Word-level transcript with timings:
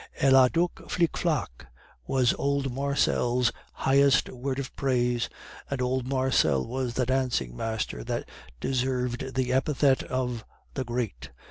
'Elle 0.19 0.35
a 0.35 0.49
duc 0.49 0.71
flic 0.89 1.11
flac,' 1.15 1.67
was 2.07 2.33
old 2.39 2.73
Marcel's 2.73 3.51
highest 3.73 4.29
word 4.29 4.57
of 4.57 4.75
praise, 4.75 5.29
and 5.69 5.79
old 5.79 6.07
Marcel 6.07 6.65
was 6.65 6.95
the 6.95 7.05
dancing 7.05 7.55
master 7.55 8.03
that 8.05 8.27
deserved 8.59 9.35
the 9.35 9.53
epithet 9.53 10.01
of 10.05 10.43
'the 10.73 10.85
Great. 10.85 11.29